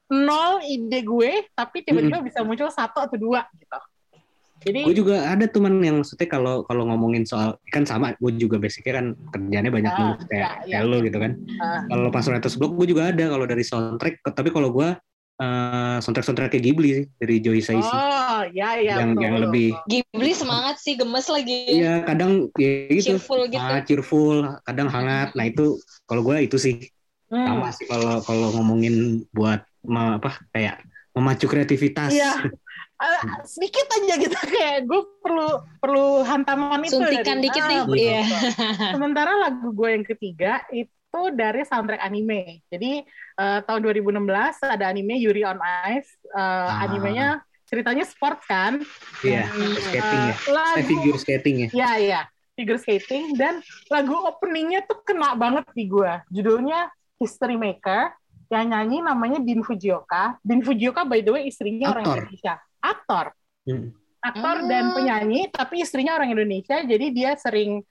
nol 0.07 0.53
ide 0.63 1.01
gue, 1.03 1.31
tapi 1.55 1.83
tiba-tiba 1.83 2.19
bisa 2.23 2.43
muncul 2.43 2.67
satu 2.69 2.99
atau 3.03 3.15
dua 3.15 3.47
gitu. 3.55 3.79
Jadi 4.67 4.83
gue 4.83 4.97
juga 4.99 5.31
ada 5.31 5.47
teman 5.47 5.79
yang 5.79 6.03
maksudnya 6.03 6.27
kalau 6.27 6.67
kalau 6.67 6.91
ngomongin 6.91 7.23
soal 7.23 7.55
kan 7.71 7.87
sama 7.87 8.19
gue 8.19 8.35
juga 8.35 8.59
basicnya 8.59 8.99
kan 8.99 9.07
kerjanya 9.31 9.71
banyak 9.71 9.93
Ah, 9.93 9.99
nulis 10.01 10.25
kayak 10.27 10.43
ya, 10.43 10.51
ya. 10.51 10.67
kayak 10.75 10.85
lo 10.91 10.97
gitu 11.07 11.19
kan 11.23 11.33
Ah. 11.61 11.81
kalau 11.87 12.09
pas 12.11 12.25
writers 12.27 12.57
block 12.59 12.73
gue 12.75 12.87
juga 12.91 13.15
ada 13.15 13.25
kalau 13.31 13.47
dari 13.47 13.63
soundtrack 13.63 14.27
tapi 14.27 14.49
kalau 14.51 14.73
gue 14.75 14.89
eh 15.37 15.97
soundtrack 16.01 16.25
soundtrack 16.25 16.51
kayak 16.51 16.65
Ghibli 16.65 16.89
sih 16.93 17.07
dari 17.21 17.37
Joe 17.39 17.61
Hisaishi 17.61 17.85
oh 17.85 18.41
ya 18.57 18.81
ya 18.81 19.05
yang 19.05 19.13
betul, 19.13 19.21
yang 19.21 19.37
lebih. 19.45 19.69
Ghibli 19.85 20.33
semangat 20.33 20.81
sih 20.81 20.97
gemes 20.97 21.29
lagi. 21.29 21.77
Iya 21.77 22.09
kadang 22.09 22.49
ya 22.57 22.89
gitu. 22.89 23.21
Cheerful 23.21 23.45
gitu. 23.53 23.61
Ah, 23.61 23.81
cheerful 23.85 24.37
kadang 24.65 24.89
hangat. 24.89 25.37
Nah 25.37 25.45
itu 25.45 25.77
kalau 26.05 26.25
gue 26.25 26.41
itu 26.41 26.57
sih. 26.57 26.77
Hmm. 27.27 27.43
sama 27.43 27.69
sih 27.75 27.91
kalau 27.91 28.23
kalau 28.23 28.55
ngomongin 28.55 29.27
buat 29.35 29.59
me- 29.83 30.15
apa 30.17 30.41
kayak 30.55 30.81
memacu 31.13 31.45
kreativitas. 31.45 32.11
Iya. 32.11 32.33
Eh, 32.97 33.21
sedikit 33.45 33.85
aja 33.93 34.17
gitu 34.17 34.33
kayak 34.33 34.89
gue 34.89 35.05
perlu 35.21 35.61
perlu 35.85 36.25
hantaman 36.25 36.81
itu 36.81 36.97
Suntikan 36.97 37.45
dari- 37.45 37.53
dikit 37.53 37.61
Ah, 37.61 37.85
nih, 37.85 37.85
iya. 37.93 38.21
Sementara 38.89 39.37
lagu 39.37 39.69
gue 39.69 40.01
yang 40.01 40.01
ketiga 40.01 40.65
itu 40.73 40.89
dari 41.31 41.63
soundtrack 41.63 42.01
anime. 42.01 42.61
Jadi 42.67 43.03
eh, 43.37 43.59
tahun 43.63 43.81
2016 43.83 44.17
ada 44.63 44.85
anime 44.87 45.17
Yuri 45.17 45.43
on 45.43 45.59
Ice. 45.91 46.11
Eh, 46.27 46.37
Ah. 46.37 46.85
Animenya 46.85 47.41
ceritanya 47.65 48.05
sport 48.05 48.39
kan. 48.45 48.79
iya 49.21 49.51
Dan, 49.51 49.75
skating 49.77 50.23
ya 50.23 50.35
eh, 50.35 50.37
lagu, 50.49 50.77
eh, 50.79 50.85
figure 50.85 51.19
skating 51.19 51.57
ya 51.59 51.69
Ya, 51.73 51.91
ya, 51.99 52.21
figure 52.53 52.79
skating 52.79 53.35
dan 53.35 53.59
lagu 53.89 54.15
openingnya 54.15 54.85
tuh 54.85 55.03
kena 55.03 55.35
banget 55.35 55.67
di 55.73 55.85
gue. 55.85 56.13
Judulnya 56.31 56.89
History 57.17 57.57
Maker. 57.57 58.15
Yang 58.47 58.65
nyanyi 58.71 58.99
namanya 59.03 59.39
Din 59.43 59.67
Fujioka. 59.67 60.39
Din 60.39 60.63
Fujioka 60.63 61.03
by 61.03 61.19
the 61.19 61.35
way 61.35 61.43
istrinya 61.51 61.91
orang 61.91 62.07
Aktor. 62.07 62.17
Indonesia. 62.23 62.55
Aktor. 62.79 63.27
Hmm. 63.67 63.91
Aktor 64.23 64.57
Hmm. 64.63 64.69
dan 64.71 64.85
penyanyi, 64.91 65.51
tapi 65.51 65.83
istrinya 65.83 66.15
orang 66.15 66.31
Indonesia, 66.31 66.83
jadi 66.83 67.07
dia 67.11 67.31
sering 67.35 67.83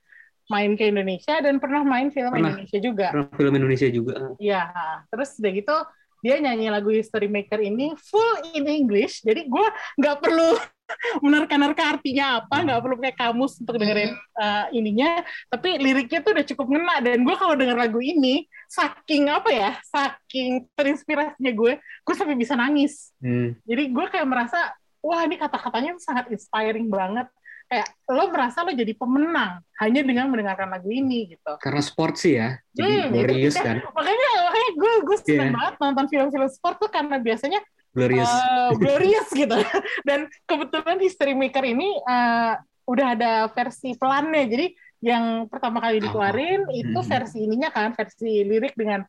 main 0.46 0.78
ke 0.78 0.90
Indonesia 0.90 1.42
dan 1.42 1.58
pernah 1.58 1.82
main 1.82 2.14
film 2.14 2.30
Pernah. 2.30 2.54
Indonesia 2.54 2.80
juga. 2.80 3.08
Pernah 3.12 3.34
film 3.34 3.54
Indonesia 3.58 3.88
juga 3.90 4.14
Iya, 4.38 4.64
terus 5.10 5.30
udah 5.42 5.52
gitu 5.54 5.78
dia 6.26 6.42
nyanyi 6.42 6.74
lagu 6.74 6.90
History 6.90 7.30
Maker 7.30 7.62
ini 7.62 7.94
full 8.02 8.58
in 8.58 8.66
English, 8.66 9.22
jadi 9.22 9.46
gue 9.46 9.68
nggak 10.02 10.26
perlu 10.26 10.58
menerka-nerka 11.26 11.98
artinya 11.98 12.42
apa, 12.42 12.66
nggak 12.66 12.82
perlu 12.82 12.96
pakai 12.98 13.14
kamus 13.14 13.62
untuk 13.62 13.78
dengerin 13.78 14.18
uh, 14.42 14.66
ininya, 14.74 15.22
tapi 15.54 15.78
liriknya 15.78 16.26
tuh 16.26 16.34
udah 16.34 16.46
cukup 16.50 16.66
ngena 16.74 16.96
dan 17.06 17.22
gue 17.22 17.36
kalau 17.38 17.54
denger 17.54 17.78
lagu 17.78 18.02
ini 18.02 18.50
saking 18.66 19.30
apa 19.30 19.50
ya, 19.54 19.72
saking 19.86 20.66
terinspirasinya 20.74 21.54
gue, 21.54 21.78
gue 21.78 22.16
sampai 22.18 22.34
bisa 22.34 22.58
nangis. 22.58 23.14
Hmm. 23.22 23.54
Jadi 23.62 23.94
gue 23.94 24.06
kayak 24.10 24.26
merasa, 24.26 24.74
wah 25.06 25.22
ini 25.22 25.38
kata-katanya 25.38 26.02
sangat 26.02 26.34
inspiring 26.34 26.90
banget. 26.90 27.30
Kayak 27.66 27.88
lo 28.08 28.24
merasa 28.30 28.62
lo 28.62 28.72
jadi 28.72 28.94
pemenang 28.94 29.58
hanya 29.82 30.02
dengan 30.02 30.30
mendengarkan 30.30 30.70
lagu 30.70 30.86
ini 30.88 31.34
gitu. 31.34 31.54
karena 31.58 31.82
sport 31.82 32.14
sih 32.16 32.38
ya 32.38 32.62
Hmm, 32.78 32.78
jadi 32.78 32.96
glorious 33.10 33.56
itu- 33.56 33.66
kan 33.66 33.78
makanya 33.90 34.30
makanya 34.46 34.70
gue 34.76 34.94
gue 35.02 35.18
seneng 35.20 35.50
Iya. 35.50 35.56
banget 35.58 35.76
nonton 35.82 36.06
film-film 36.08 36.50
sport 36.50 36.76
tuh 36.78 36.90
karena 36.90 37.16
biasanya 37.18 37.60
glorious 37.90 38.30
uh, 38.30 38.70
glorious 38.82 39.28
gitu 39.32 39.58
dan 40.04 40.20
kebetulan 40.46 40.98
History 41.00 41.34
Maker 41.34 41.66
ini 41.66 41.90
uh, 42.06 42.54
udah 42.86 43.08
ada 43.18 43.32
versi 43.50 43.98
pelannya 43.98 44.46
jadi 44.46 44.68
yang 45.02 45.26
pertama 45.46 45.82
kali 45.82 45.98
dikeluarin 46.00 46.70
itu 46.72 46.94
Hmm. 46.96 47.10
versi 47.10 47.44
ininya 47.44 47.70
kan 47.70 47.94
versi 47.94 48.42
lirik 48.42 48.74
dengan 48.74 49.02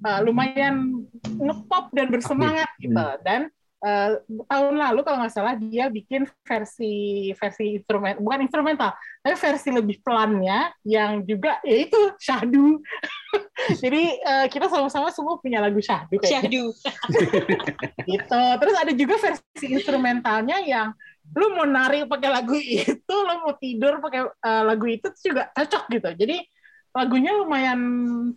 uh, 0.00 0.20
lumayan 0.20 1.06
ngepop 1.24 1.90
dan 1.90 2.06
bersemangat 2.08 2.70
gitu. 2.76 2.94
Dan 3.22 3.50
uh, 3.84 4.10
tahun 4.48 4.74
lalu 4.80 5.00
kalau 5.04 5.20
nggak 5.20 5.34
salah 5.34 5.54
dia 5.60 5.92
bikin 5.92 6.24
versi 6.42 7.30
versi 7.36 7.76
instrumen 7.78 8.16
bukan 8.18 8.48
instrumental 8.48 8.96
tapi 9.20 9.36
versi 9.36 9.68
lebih 9.70 10.00
pelannya 10.00 10.72
yang 10.88 11.20
juga 11.28 11.60
yaitu 11.62 11.96
syahdu 12.16 12.80
jadi 13.82 14.02
uh, 14.24 14.46
kita 14.48 14.66
sama-sama 14.72 15.12
semua 15.12 15.36
punya 15.38 15.60
lagu 15.60 15.78
syahdu 15.78 16.16
kayaknya. 16.16 16.48
Syahdu. 16.48 16.64
gitu 18.10 18.42
terus 18.58 18.76
ada 18.80 18.92
juga 18.96 19.14
versi 19.20 19.66
instrumentalnya 19.68 20.64
yang 20.64 20.96
lu 21.32 21.56
mau 21.56 21.64
nari 21.64 22.04
pakai 22.04 22.30
lagu 22.32 22.56
itu 22.56 23.14
lu 23.14 23.34
mau 23.44 23.52
tidur 23.56 24.00
pakai 24.00 24.28
uh, 24.28 24.62
lagu 24.64 24.84
itu 24.88 25.08
juga 25.20 25.48
cocok 25.52 25.84
gitu 25.92 26.08
jadi 26.16 26.36
lagunya 26.94 27.34
lumayan 27.34 27.80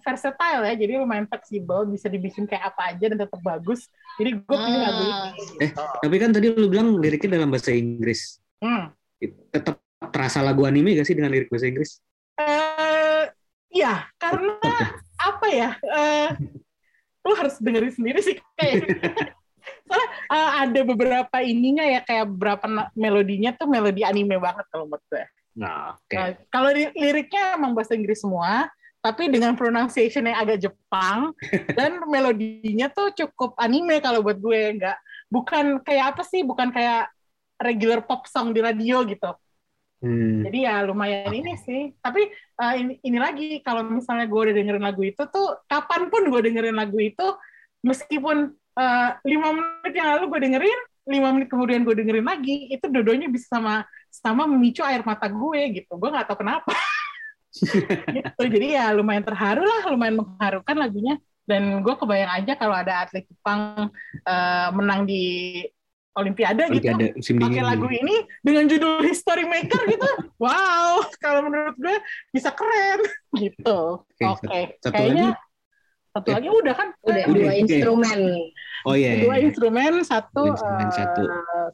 versatile 0.02 0.66
ya, 0.66 0.74
jadi 0.74 0.98
lumayan 0.98 1.30
fleksibel, 1.30 1.86
bisa 1.86 2.10
dibikin 2.10 2.50
kayak 2.50 2.74
apa 2.74 2.90
aja 2.90 3.06
dan 3.14 3.18
tetap 3.22 3.38
bagus. 3.46 3.86
Jadi 4.18 4.34
gue 4.34 4.58
pilih 4.58 4.82
lagu 4.82 5.02
ini. 5.06 5.14
Ah. 5.14 5.30
Eh, 5.62 5.72
tapi 5.78 6.16
kan 6.18 6.34
tadi 6.34 6.50
lu 6.50 6.66
bilang 6.66 6.98
liriknya 6.98 7.38
dalam 7.38 7.54
bahasa 7.54 7.70
Inggris. 7.70 8.42
Hmm. 8.58 8.90
Tetap 9.54 9.78
terasa 10.10 10.42
lagu 10.42 10.66
anime 10.66 10.98
gak 10.98 11.06
sih 11.06 11.14
dengan 11.14 11.30
lirik 11.30 11.54
bahasa 11.54 11.70
Inggris? 11.70 12.02
Eh, 12.42 13.24
ya, 13.78 14.10
karena 14.18 14.58
apa 15.22 15.48
ya? 15.54 15.70
Eh, 15.78 16.30
lu 17.22 17.34
harus 17.38 17.62
dengerin 17.62 17.94
sendiri 17.94 18.20
sih 18.26 18.42
kayak. 18.58 18.90
Soalnya 19.88 20.10
eh, 20.34 20.52
ada 20.66 20.82
beberapa 20.82 21.38
ininya 21.46 21.86
ya 21.86 22.02
kayak 22.02 22.26
beberapa 22.26 22.66
na- 22.66 22.90
melodinya 22.98 23.54
tuh 23.54 23.70
melodi 23.70 24.02
anime 24.02 24.42
banget 24.42 24.66
kalau 24.74 24.90
menurut 24.90 25.06
gue. 25.14 25.26
Nah, 25.58 25.98
oke. 25.98 26.14
Nah, 26.14 26.30
kalau 26.54 26.70
li- 26.70 26.94
liriknya 26.94 27.58
emang 27.58 27.74
bahasa 27.74 27.98
Inggris 27.98 28.22
semua, 28.22 28.70
tapi 29.02 29.30
dengan 29.32 29.58
pronunciation 29.58 30.26
yang 30.30 30.38
agak 30.38 30.70
Jepang 30.70 31.34
dan 31.78 32.02
melodinya 32.06 32.88
tuh 32.94 33.10
cukup 33.14 33.58
anime 33.58 33.98
kalau 34.04 34.22
buat 34.22 34.38
gue 34.38 34.78
nggak 34.78 34.98
bukan 35.34 35.82
kayak 35.84 36.16
apa 36.16 36.24
sih 36.24 36.44
bukan 36.44 36.72
kayak 36.72 37.10
regular 37.58 38.04
pop 38.06 38.30
song 38.30 38.54
di 38.54 38.62
radio 38.62 39.02
gitu 39.08 39.34
Hmm. 39.98 40.46
jadi 40.46 40.70
ya 40.70 40.76
lumayan 40.86 41.34
ini 41.34 41.58
sih 41.58 41.90
tapi 42.06 42.30
eh, 42.30 42.74
ini, 42.78 43.02
ini 43.02 43.18
lagi 43.18 43.66
kalau 43.66 43.82
misalnya 43.82 44.30
gue 44.30 44.38
udah 44.46 44.54
dengerin 44.54 44.86
lagu 44.86 45.02
itu 45.02 45.26
tuh 45.26 45.58
kapan 45.66 46.14
pun 46.14 46.22
gue 46.30 46.38
dengerin 46.38 46.78
lagu 46.78 47.02
itu 47.02 47.26
meskipun 47.82 48.54
eh, 48.78 49.10
lima 49.26 49.58
menit 49.58 49.94
yang 49.98 50.14
lalu 50.14 50.38
gue 50.38 50.40
dengerin 50.46 50.80
lima 51.08 51.32
menit 51.32 51.48
kemudian 51.48 51.88
gue 51.88 51.96
dengerin 51.96 52.28
lagi 52.28 52.68
itu 52.68 52.86
dodonya 52.92 53.32
bisa 53.32 53.48
sama 53.58 53.88
sama 54.12 54.44
memicu 54.44 54.84
air 54.84 55.02
mata 55.08 55.32
gue 55.32 55.62
gitu. 55.82 55.96
Gue 55.96 56.10
nggak 56.12 56.28
tahu 56.28 56.44
kenapa. 56.46 56.76
Gitu. 58.14 58.42
Jadi 58.54 58.78
ya 58.78 58.94
lumayan 58.94 59.26
terharu 59.26 59.66
lah 59.66 59.90
lumayan 59.90 60.22
mengharukan 60.22 60.78
lagunya. 60.78 61.18
Dan 61.48 61.82
gue 61.82 61.96
kebayang 61.96 62.44
aja 62.44 62.54
kalau 62.60 62.76
ada 62.76 63.08
atlet 63.08 63.26
Jepang 63.26 63.90
eh, 64.14 64.70
menang 64.76 65.08
di 65.08 65.24
Olimpiade 66.18 66.66
gitu 66.74 66.90
Olimpiade 66.90 67.38
pakai 67.38 67.62
lagu 67.62 67.88
ini 67.94 68.26
dengan 68.42 68.66
judul 68.66 69.06
History 69.06 69.46
Maker 69.46 69.82
gitu. 69.86 70.10
Wow 70.42 71.06
kalau 71.24 71.46
menurut 71.46 71.78
gue 71.78 71.98
bisa 72.34 72.50
keren 72.52 73.02
gitu. 73.42 74.02
Oke, 74.02 74.26
oke 74.26 74.62
satu 74.82 74.94
kayaknya 74.94 75.38
lagi? 75.38 75.47
Satu 76.14 76.28
lagi 76.34 76.48
udah 76.50 76.76
kan 76.76 76.90
Udah 77.04 77.24
Eh, 77.24 77.26
dua 77.30 77.52
instrumen. 77.58 78.20
Oh 78.86 78.96
iya. 78.96 79.20
dua 79.26 79.36
iya. 79.40 79.46
instrumen 79.50 79.94
satu 80.06 80.44
Dua 80.48 80.56
instrumen, 80.56 80.88
eh, 80.88 80.96
satu. 80.96 81.22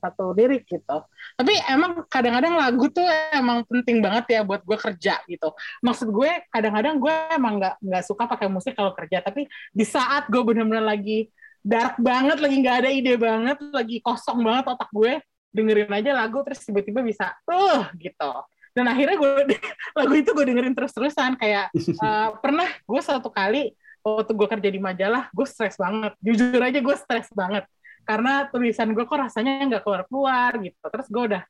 satu 0.02 0.24
lirik 0.34 0.64
gitu 0.66 0.98
tapi 1.34 1.54
emang 1.66 2.06
kadang-kadang 2.10 2.54
lagu 2.58 2.86
tuh 2.90 3.06
emang 3.34 3.66
penting 3.66 4.02
banget 4.02 4.40
ya 4.40 4.42
buat 4.46 4.62
gue 4.62 4.78
kerja 4.78 5.22
gitu 5.26 5.50
maksud 5.82 6.10
gue 6.14 6.32
kadang-kadang 6.50 7.02
gue 7.02 7.16
emang 7.34 7.58
nggak 7.58 7.76
nggak 7.82 8.04
suka 8.06 8.24
pakai 8.30 8.48
musik 8.50 8.74
kalau 8.78 8.94
kerja 8.94 9.22
tapi 9.22 9.50
di 9.74 9.86
saat 9.86 10.30
gue 10.30 10.42
bener-bener 10.42 10.86
lagi 10.86 11.30
dark 11.64 11.98
banget 11.98 12.38
lagi 12.44 12.56
nggak 12.60 12.78
ada 12.86 12.90
ide 12.92 13.14
banget 13.18 13.58
lagi 13.72 13.98
kosong 14.04 14.44
banget 14.44 14.66
otak 14.74 14.90
gue 14.94 15.18
dengerin 15.54 15.90
aja 15.94 16.12
lagu 16.18 16.42
terus 16.42 16.62
tiba-tiba 16.66 17.06
bisa 17.06 17.34
uh 17.50 17.90
gitu 17.98 18.32
dan 18.74 18.90
akhirnya 18.90 19.16
gue 19.18 19.32
lagu 20.00 20.14
itu 20.18 20.30
gue 20.34 20.46
dengerin 20.50 20.74
terus-terusan 20.74 21.38
kayak 21.38 21.70
eh, 22.06 22.30
pernah 22.42 22.68
gue 22.68 23.02
satu 23.02 23.30
kali 23.30 23.74
waktu 24.04 24.32
gue 24.36 24.48
kerja 24.52 24.70
di 24.70 24.80
majalah 24.84 25.32
gue 25.32 25.48
stres 25.48 25.80
banget. 25.80 26.14
Jujur 26.20 26.60
aja 26.60 26.80
gue 26.80 26.96
stres 27.00 27.32
banget. 27.32 27.64
Karena 28.04 28.52
tulisan 28.52 28.92
gue 28.92 29.08
kok 29.08 29.16
rasanya 29.16 29.64
nggak 29.72 29.84
keluar 29.88 30.04
keluar 30.06 30.52
gitu. 30.60 30.84
Terus 30.92 31.08
gue 31.08 31.24
udah 31.34 31.44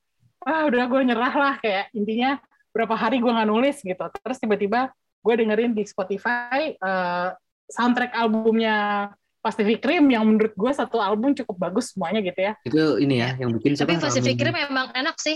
ah 0.46 0.63
udah 0.70 0.84
gue 0.86 1.02
nyerah 1.02 1.34
lah. 1.34 1.54
Kayak 1.58 1.89
intinya 1.98 2.38
berapa 2.70 2.94
hari 2.94 3.18
gue 3.18 3.32
nggak 3.34 3.50
nulis 3.50 3.78
gitu. 3.82 4.06
Terus 4.22 4.38
tiba-tiba 4.38 4.94
gue 5.24 5.34
dengerin 5.34 5.74
di 5.74 5.84
Spotify 5.89 6.78
eh, 6.78 7.30
soundtrack 7.74 8.13
albumnya 8.13 9.10
Pacific 9.44 9.84
Rim 9.84 10.08
yang 10.08 10.24
menurut 10.24 10.56
gue 10.56 10.72
satu 10.72 11.04
album 11.04 11.36
cukup 11.36 11.68
bagus 11.68 11.92
semuanya 11.92 12.24
gitu 12.24 12.39
ya. 12.39 12.54
Itu 12.63 12.96
ini 13.02 13.20
ya 13.20 13.36
yang 13.36 13.52
bikin 13.60 13.76
siapa? 13.76 13.92
Tapi 13.92 14.00
Pacific 14.00 14.39
Rim 14.39 14.56
memang 14.56 14.96
enak 14.96 15.20
sih. 15.20 15.36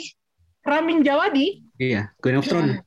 Ramin 0.63 0.99
Djawadi 0.99 1.63
Iya, 1.79 2.11
Queen 2.19 2.39
of 2.39 2.47
Thrones. 2.47 2.83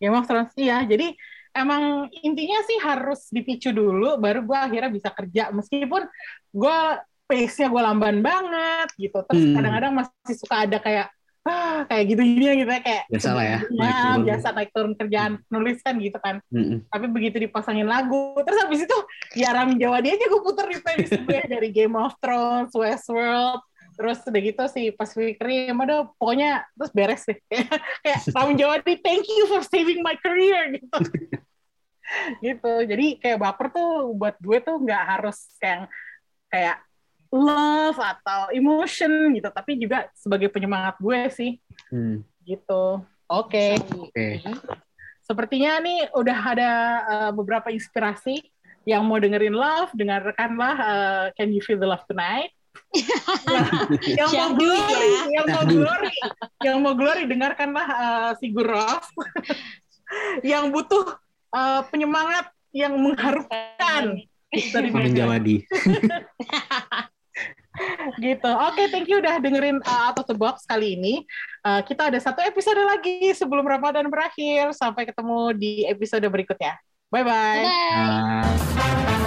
Game 0.00 0.16
of 0.16 0.24
Thrones 0.24 0.52
iya. 0.56 0.80
Jadi 0.84 1.12
emang 1.52 1.82
intinya 2.20 2.58
sih 2.64 2.78
harus 2.78 3.28
dipicu 3.28 3.70
dulu 3.70 4.16
baru 4.16 4.42
gue 4.42 4.58
akhirnya 4.58 4.90
bisa 4.90 5.08
kerja 5.08 5.48
meskipun 5.50 6.04
gue 6.50 6.78
pace-nya 7.22 7.68
gue 7.68 7.82
lamban 7.82 8.18
banget 8.20 8.88
gitu 8.96 9.18
terus 9.24 9.42
Hmm. 9.42 9.54
kadang-kadang 9.56 9.92
masih 9.94 10.36
suka 10.36 10.56
ada 10.64 10.76
kayak 10.76 11.08
ah 11.42 11.82
kayak 11.90 12.04
gitu 12.06 12.22
gini 12.22 12.62
gitu 12.62 12.70
ya 12.70 12.80
kayak 12.80 13.04
Biasa 13.10 13.28
lah 13.34 13.42
ya, 13.42 13.58
ya, 13.58 13.58
naik 13.74 13.94
turun. 13.98 14.20
biasa 14.22 14.46
naik 14.54 14.70
turun 14.70 14.92
kerjaan 14.94 15.32
nulis 15.50 15.78
kan 15.82 15.94
gitu 15.98 16.18
kan 16.18 16.38
Mm-mm. 16.48 16.86
tapi 16.86 17.06
begitu 17.10 17.36
dipasangin 17.42 17.82
lagu 17.84 18.38
terus 18.46 18.62
habis 18.62 18.86
itu 18.86 18.98
ya 19.34 19.50
Ramin 19.50 19.74
Djawadi 19.74 20.14
aja 20.14 20.22
gue 20.22 20.38
puter 20.40 20.70
di 20.70 20.78
playlist 20.78 21.18
gue 21.18 21.40
dari 21.42 21.68
Game 21.68 21.98
of 21.98 22.14
Thrones 22.22 22.70
Westworld 22.70 23.58
terus 23.92 24.22
udah 24.22 24.38
gitu 24.40 24.62
si 24.70 24.82
Pacific 24.88 25.36
Rim 25.36 25.76
ada 25.82 26.06
pokoknya 26.14 26.62
terus 26.78 26.92
beres 26.94 27.26
deh 27.26 27.38
kayak 28.06 28.20
Ramin 28.30 28.54
Djawadi 28.54 28.92
thank 29.02 29.26
you 29.26 29.50
for 29.50 29.66
saving 29.66 29.98
my 29.98 30.14
career 30.22 30.78
gitu 30.78 30.94
gitu 32.44 32.72
jadi 32.84 33.06
kayak 33.18 33.38
baper 33.40 33.66
tuh 33.72 34.12
buat 34.16 34.36
gue 34.38 34.58
tuh 34.60 34.76
nggak 34.80 35.02
harus 35.16 35.38
kayak 35.58 35.88
kayak 36.52 36.78
love 37.32 37.96
atau 37.96 38.52
emotion 38.52 39.32
gitu 39.32 39.48
tapi 39.48 39.80
juga 39.80 40.08
sebagai 40.12 40.52
penyemangat 40.52 41.00
gue 41.00 41.20
sih 41.32 41.52
Hmm, 41.92 42.24
gitu 42.44 43.04
oke 43.28 43.66
Oke. 44.08 44.40
Sepertinya 45.22 45.78
nih 45.78 46.10
udah 46.12 46.38
ada 46.42 46.70
uh, 47.06 47.30
beberapa 47.32 47.70
inspirasi 47.70 48.42
yang 48.82 49.06
mau 49.06 49.22
dengerin 49.22 49.54
Love, 49.54 49.94
dengarkanlah 49.94 50.76
uh, 50.76 51.24
Can 51.38 51.54
You 51.54 51.62
Feel 51.62 51.78
the 51.78 51.86
Love 51.86 52.02
Tonight. 52.10 52.50
yang 54.18 54.28
mau 54.28 54.50
glory, 54.58 55.08
ya. 55.08 55.22
yang 55.30 55.46
mau 55.46 55.64
glory, 55.64 56.16
yang 56.60 56.76
mau 56.82 56.94
glory 56.96 57.22
dengarkanlah 57.30 57.86
uh, 57.86 58.30
Sigur 58.42 58.66
Rós. 58.66 59.06
yang 60.52 60.68
butuh 60.74 61.16
uh, 61.52 61.84
penyemangat 61.88 62.48
yang 62.72 62.96
mengharukan 62.96 64.24
dari 64.52 64.88
Ramin 64.88 65.12
Medan. 65.12 65.16
Jawadi. 65.16 65.56
gitu. 68.24 68.50
Oke, 68.68 68.82
thank 68.92 69.08
you 69.08 69.20
udah 69.20 69.40
dengerin 69.40 69.80
uh, 69.84 70.12
Out 70.12 70.20
of 70.20 70.26
the 70.28 70.36
Box 70.36 70.68
kali 70.68 70.96
ini. 70.96 71.24
Uh, 71.64 71.80
kita 71.84 72.12
ada 72.12 72.18
satu 72.20 72.44
episode 72.44 72.80
lagi 72.84 73.32
sebelum 73.32 73.64
Ramadan 73.64 74.12
berakhir. 74.12 74.76
Sampai 74.76 75.08
ketemu 75.08 75.56
di 75.56 75.88
episode 75.88 76.24
berikutnya. 76.28 76.76
Bye-bye. 77.12 77.64
Bye. 77.64 78.08
Nah, 78.08 79.20